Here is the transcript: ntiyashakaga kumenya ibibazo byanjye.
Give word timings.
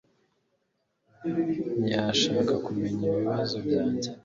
ntiyashakaga 1.83 2.55
kumenya 2.65 3.01
ibibazo 3.09 3.55
byanjye. 3.65 4.09